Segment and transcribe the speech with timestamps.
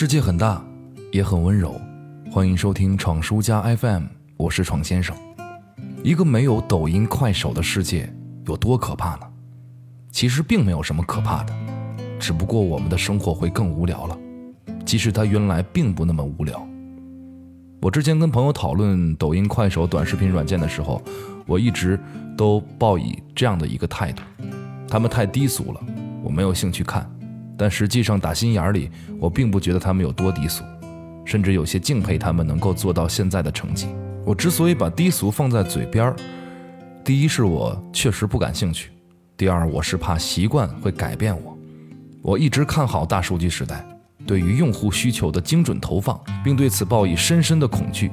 [0.00, 0.64] 世界很大，
[1.10, 1.74] 也很温柔。
[2.30, 4.04] 欢迎收听闯书家 FM，
[4.36, 5.12] 我是闯先生。
[6.04, 8.08] 一个没有抖音、快手的世界
[8.46, 9.22] 有多可怕呢？
[10.12, 11.52] 其实并没有什么可怕的，
[12.16, 14.16] 只不过我们的生活会更无聊了。
[14.86, 16.64] 即使它原来并不那么无聊。
[17.82, 21.02] 我之前跟朋友讨论抖音、快手短视频软件的时候，
[21.44, 21.98] 我一直
[22.36, 24.22] 都抱以这样的一个态度：
[24.88, 25.80] 他们太低俗了，
[26.22, 27.04] 我没有兴趣看。
[27.58, 28.88] 但实际上，打心眼里，
[29.18, 30.62] 我并不觉得他们有多低俗，
[31.24, 33.88] 甚至有些敬佩他们能够做到现在的成绩。
[34.24, 36.16] 我之所以把低俗放在嘴边儿，
[37.04, 38.90] 第一是我确实不感兴趣，
[39.36, 41.58] 第二我是怕习惯会改变我。
[42.22, 43.84] 我一直看好大数据时代。
[44.26, 48.10] 对于用户需求的精准投放，并对此抱以深深的恐惧，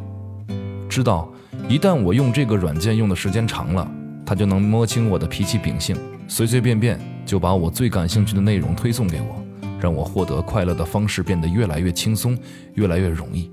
[0.87, 1.29] 知道
[1.67, 3.91] 一旦我用这个软件用的时间长了，
[4.25, 5.97] 它就能摸清我的脾气秉性，
[6.27, 9.43] 随随便便就把我最感兴趣的内容推送给我，
[9.79, 12.37] 让我获得快乐的方式变得越来越轻松，
[12.73, 13.51] 越来越容易。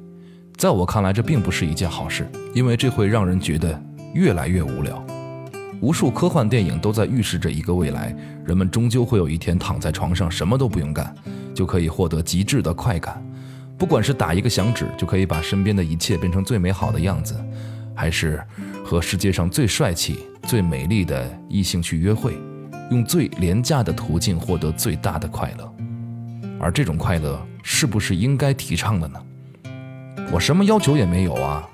[0.57, 3.81] 在我看来，这并不是一件好事，因为这会让人觉得
[4.14, 5.05] 越来越无聊。
[5.81, 8.14] 无数科幻电影都在预示着一个未来，
[8.45, 11.14] 人们终究会有一天躺在床上什么都不用干。
[11.55, 13.23] 就可以获得极致的快感，
[13.77, 17.34] 不管是打一个响指就可以把身边的一切变成最美好的样子，
[17.95, 18.42] 还是
[18.83, 22.39] 和世界上最帅气、最美丽的异性去约会，
[22.91, 25.75] 用最廉价的途径获得最大的快乐。
[26.61, 29.20] 而这种快乐是不是应该提倡的呢？
[30.30, 31.69] 我什么要求也没有啊，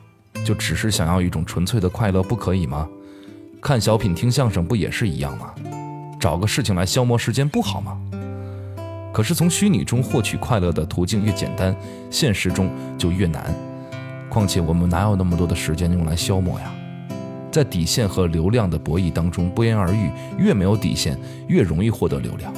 [0.45, 2.89] 就只是想要一种纯粹的快乐，不可以吗？
[3.61, 5.55] 看小品、听相声不也是一样吗？
[6.19, 7.99] 找个事情来消磨时间不好吗？
[9.13, 11.75] 可是从虚拟中获取快乐的途径越简单，
[12.11, 13.55] 现实中就越难。
[14.29, 16.73] 况且我们哪有那么多的时间用来消磨呀？
[17.51, 21.19] 在底线和流量的博弈当中不言而喻，越没有底线，
[21.49, 22.53] 越容易获得流量。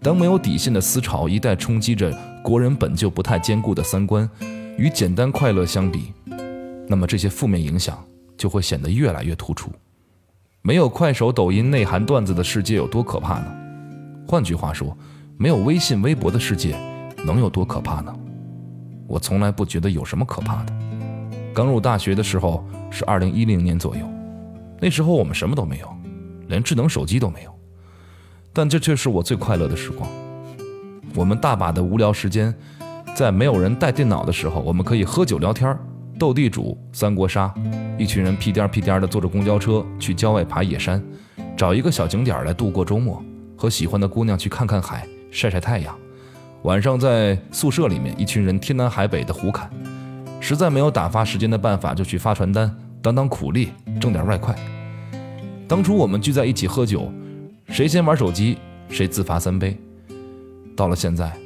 [0.00, 4.28] 当没有底线的思潮一旦冲击着国人本就不太坚固的三观，
[4.76, 6.12] 与简单快乐相比，
[6.86, 8.02] 那么这些负面影响
[8.36, 9.70] 就会显得越来越突出。
[10.62, 13.46] 没有快手、抖音内涵段子的世界有多可怕呢？
[14.26, 14.96] 换句话说。
[15.40, 16.74] 没有微信、微博的世界
[17.24, 18.12] 能有多可怕呢？
[19.06, 20.72] 我从来不觉得有什么可怕的。
[21.54, 24.04] 刚入大学的时候是二零一零年左右，
[24.80, 25.88] 那时候我们什么都没有，
[26.46, 27.52] 连智能手机都没有，
[28.52, 30.08] 但这却是我最快乐的时光。
[31.14, 32.54] 我们大把的无聊时间，
[33.14, 35.76] 在没有人带电脑的时候，我们可以喝酒聊天、
[36.18, 37.52] 斗地主、三国杀，
[37.98, 41.02] 一群人屁颠屁颠的坐着公交车去郊外爬野山，
[41.56, 43.22] 找一个小景点来度过周末，
[43.56, 45.06] 和喜欢的姑娘去看看海。
[45.30, 45.94] 晒晒太阳，
[46.62, 49.68] 晚上在宿舍里面，一群人天南海北的胡侃，
[50.40, 54.54] 实在没有打发时间的办法，就去发传单，当当苦力，挣点外快。
[55.66, 57.12] 当初我们聚在一起喝酒，
[57.68, 59.76] 谁先玩手机，谁自罚三杯。
[60.76, 61.36] 到了现在，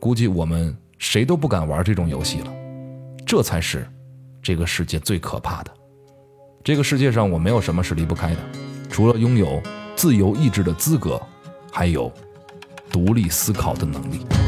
[0.00, 2.52] 估计我们谁都不敢玩这种游戏了。
[3.26, 3.86] 这才是
[4.42, 5.70] 这个世界最可怕的。
[6.64, 8.40] 这个世界上，我没有什么是离不开的，
[8.88, 9.62] 除了拥有
[9.94, 11.20] 自由意志的资格，
[11.72, 12.12] 还有。
[12.90, 14.47] 独立思考的能力。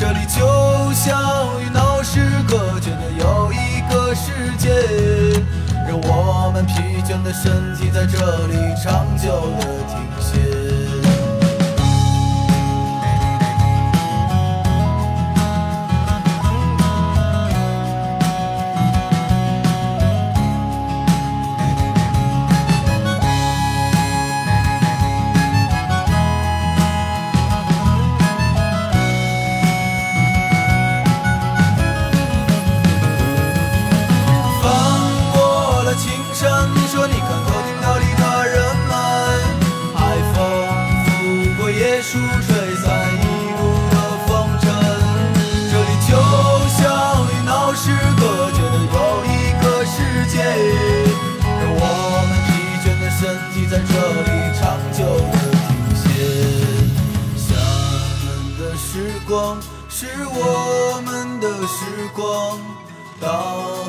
[0.00, 4.70] 这里就像与闹市隔绝的又一个世界，
[5.88, 10.67] 让我们疲倦的身体在这里长久的停歇。
[61.68, 61.84] 时
[62.14, 62.58] 光，
[63.20, 63.28] 大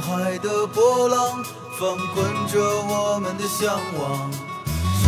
[0.01, 1.41] 海的波浪
[1.79, 2.17] 翻滚
[2.51, 4.29] 着我们的向往。
[5.01, 5.07] 山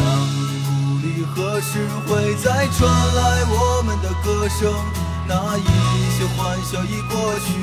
[0.66, 4.74] 谷里何时会再传来我们的歌声？
[5.28, 5.62] 那一
[6.16, 7.60] 些欢笑已过去，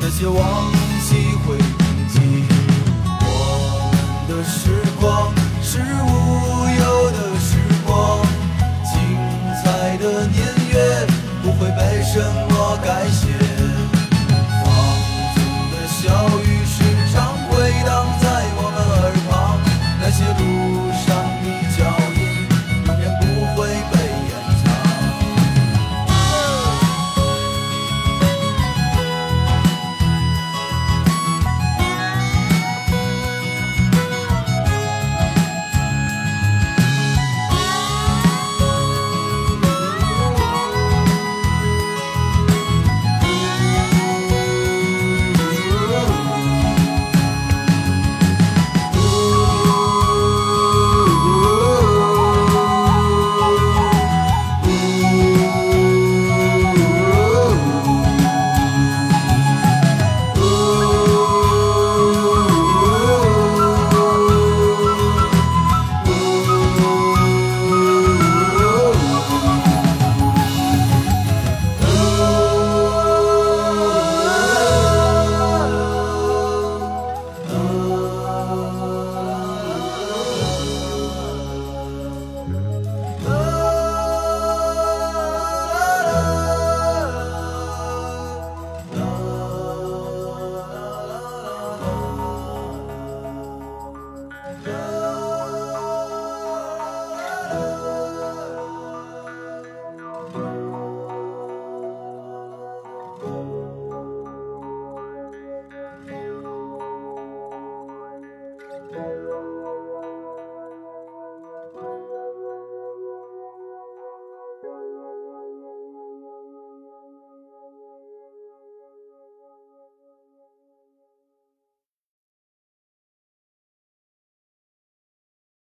[0.00, 1.14] 那些往昔
[1.44, 2.14] 会铭记。
[3.20, 3.94] 我们
[4.26, 4.75] 的时